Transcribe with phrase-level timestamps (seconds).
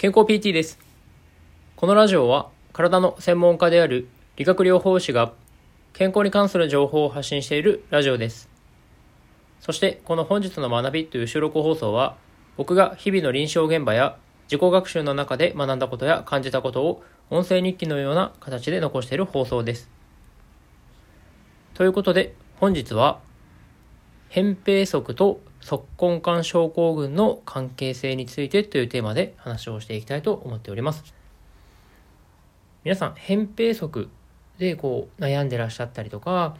[0.00, 0.78] 健康 PT です。
[1.76, 5.34] このラジオは体の専門家である理学療法士が
[5.92, 8.48] 健康に関する情報を発信しているラジオです。
[9.60, 12.16] そしてこの本日の学びという収録放送は
[12.56, 19.90] 僕が日々の臨床現場や自己学習の中で学んだことや感じたことを音声日記のような形で残している放送です。
[21.74, 23.20] ということで本日は
[24.30, 31.04] 扁平足と足根管症候群の関係性についてというテーマで話をしていきたいと思っております。
[32.82, 34.08] 皆さん、扁平足
[34.58, 36.56] でこう悩んでらっしゃったりとか、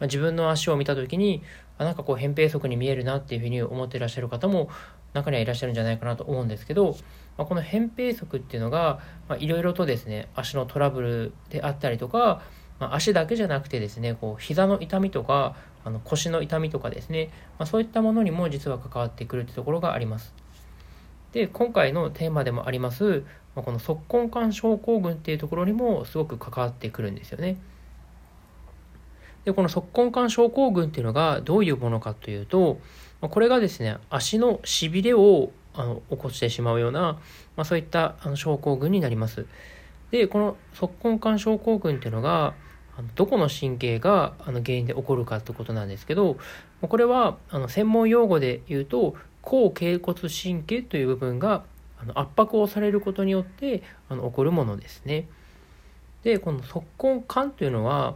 [0.00, 1.42] 自分の足を見た時に、
[1.78, 4.68] あなんかこう扁平足に見えるなっていうふうに思っていらっしゃる方も
[5.14, 6.96] 中にはいらっしゃるんじゃないかなと思うんですけど、
[7.38, 9.00] まあ、この扁平足っていうのが
[9.38, 12.42] いろいろとですね、足のトラブルであったりとか、
[12.78, 20.34] まあ、足だけじゃなくてですね、こう膝の痛みとか、あの腰の痛みとかですね、まあ、そういったものにも実は関わってくるってところがあります。
[21.32, 27.56] で、今回のテーマでもあります、まあ、この足根管症候群っていうところにもすごく関わってくるんですよね。
[29.44, 32.78] で、この足根管症候群っていうのがどういうものかというと、
[33.20, 37.18] まあ、これがですね、足のしびれをあの起こしてしまうような、
[37.56, 39.46] まあ、そういったあの症候群になります。
[40.10, 42.54] で、この足根管症候群っていうのが、
[42.96, 46.36] あのどこの神経があの原因で起こるかってことなんですけど
[46.80, 51.64] これはあの専門用語で言うと後頸骨神経という部分が
[52.00, 55.26] あの圧迫をされることによってあの起こるものですね。
[56.22, 58.14] でこの足根管というのは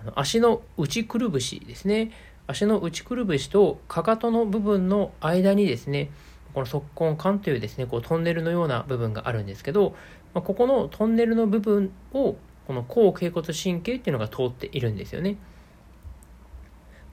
[0.00, 2.12] あの足の内くるぶしですね
[2.46, 6.10] 足の内くるぶしとかかとの部分の間にですね
[6.54, 9.94] この足根管というですねこうトンネルのような部分があるんですけど、
[10.34, 12.36] まあ、ここのトンネルの部分を
[12.68, 15.38] この後脛骨神経っていうのが通っているんですよね。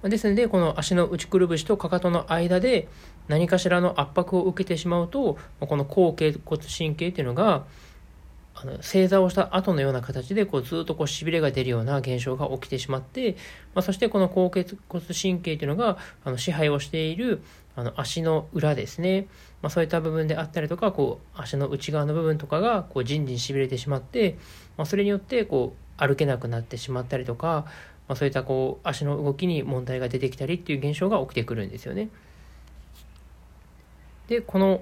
[0.04, 2.90] ですので、この足の内くるぶしとかかとの間で
[3.30, 7.66] 何かしらの圧迫を受けてしまうと、この後脛骨神経っていうのが、
[8.58, 13.36] あの正座をした後のような形でこうずっとこうしびれが出るような現象が起きてしまって、
[13.74, 17.42] まあ、そしてこの後頸骨神経というのがあの支配をしている
[17.76, 19.28] あの足の裏ですね、
[19.62, 24.38] まあ、そういった部分であったりとかこう足の内側の部分とかがこうじんじんしびれてしまって、
[24.78, 27.66] まあ、それによってこう歩けなくなってしまったりとか、
[28.08, 32.10] まあ、そういったこう足の動きに問題が出てきたりっていう現象が起きてくるんですよね。
[34.28, 34.82] でこの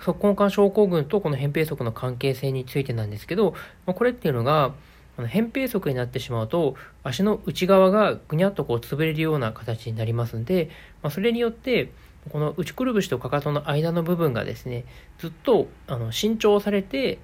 [0.00, 3.52] 足根管症候群とこの扁平足の関係性についてなんですけど、
[3.86, 4.74] まあ、これっていうのが
[5.16, 10.70] 扁平足になってしまうと足の内側がぐにゃっとこう潰れるような形になりますんで、
[11.02, 11.90] まあ、それによって
[12.30, 14.84] この内くるぶしとかかとの間の部分がですね
[15.18, 17.18] ずっとあの伸長されて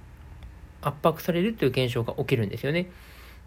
[0.82, 2.90] 圧迫されるという現象が起きるんですよね。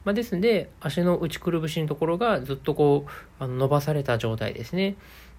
[0.05, 4.95] まあ、ですので足の内くるぶしのところがずっとこうあの伸ばされた状態ですね。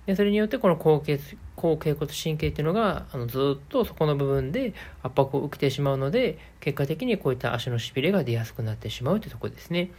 [0.08, 1.20] でそれによってこの後頸
[1.54, 9.90] 後頸骨神経っていうのがあのずっとそこの部分で圧迫を受けてしまうので結果的にこういった足のしびれが出やすくなってしまうというところですね。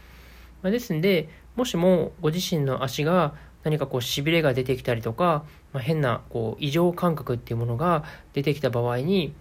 [0.62, 9.32] まあ、ですのでもしもご自身の足が何かこうしびれが出てきたりとか、まあ、変なこう異常感覚っていうものが出てきた場合に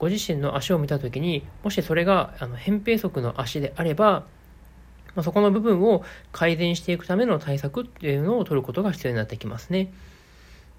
[0.00, 4.24] ご自身の足を見た時にもしそれがあの扁平足の足であれば
[5.14, 9.92] まあ、そこの部分を改善していくための対策っていうのを取ることが必要になってきますね。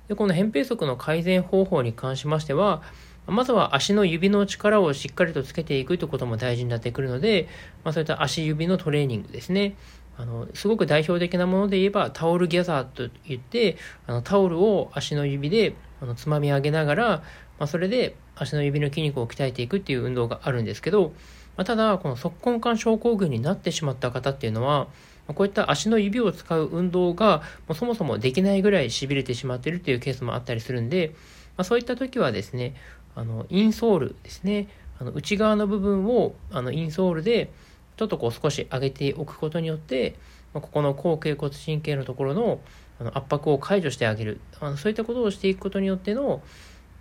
[0.08, 2.82] でこの扁平足の改善方法に関しましては、
[3.28, 7.48] まずは足の指の力をしっかりとつけていくということも大事になってくるので、
[7.84, 9.76] まあ、そういった足指のトレーニングですね。
[10.18, 17.24] あのすごく代表的なもので言えばタオルギャザーといってあのタオルを足の指であのつまみ上げながら、ま
[17.60, 21.14] あ、それで足の指の筋肉を鍛えていくっていう運動があるんですけど、
[21.62, 24.88] まあ、ただ、この足根管症候群になってしまった方っていうのは、
[25.28, 31.14] こういった足の指を使う運動がもうそもそもできないぐらい痺れてしまっているっていうケースもあったりするんで、
[31.58, 32.74] まあ、そういった時はですね、
[33.14, 37.52] あのインソールですね、あの内側の部分をあのインソールで
[37.96, 40.16] ちょっとこう少し上げておくことによって、
[40.56, 42.60] まあ、ここの後頸骨神経のところの
[43.00, 44.40] あの圧迫を解除してあげる。
[44.60, 46.42] あのそういったことをしていくことによっての、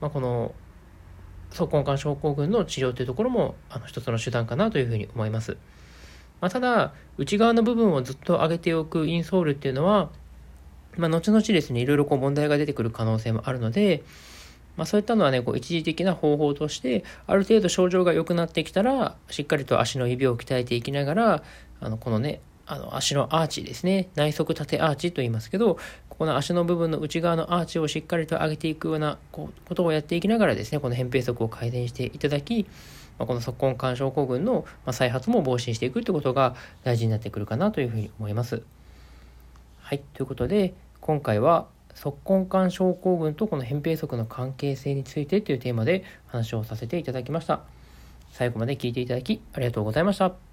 [0.03, 0.55] まあ、この
[1.51, 5.57] 足根管症候群の治療というところもあの一つの手段かなというふうに思います。
[6.41, 10.11] まあ、ただ、内側の部分をずっと上げておくインソールっていうのは、
[10.97, 14.03] まあ、後々ですね、いろいろこう問題が出てくる可能性もあるので、
[14.77, 21.43] まあ、そういったのはね、こう一時的な方法として、ある程度症状が良くなってきたら、しっかりと足の指を鍛えていきながら、
[21.81, 25.77] あの、このね、あの足のアーチですね内側縦アーチと言いますけど
[26.21, 32.67] この足の部分の内側のアーチをしっかりと上げていくようなことをやっていきながらですねこの扁平足を改善していただき、
[33.19, 38.61] ま、この足根管症候群の再発も防止していくということが大事になってくるかなというふうに思います。
[39.79, 47.61] はいということで今回は足根管症候群とこの扁平足の関係性についてというテーマで話をさせていただきました。
[48.31, 50.50] 最後まで聞いていただきありがとうございました。